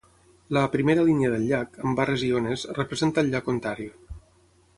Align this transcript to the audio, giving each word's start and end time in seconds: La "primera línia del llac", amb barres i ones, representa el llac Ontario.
La 0.55 0.61
"primera 0.75 1.03
línia 1.09 1.29
del 1.33 1.45
llac", 1.51 1.77
amb 1.83 2.01
barres 2.01 2.25
i 2.29 2.33
ones, 2.41 2.65
representa 2.79 3.25
el 3.27 3.31
llac 3.37 3.53
Ontario. 3.55 4.19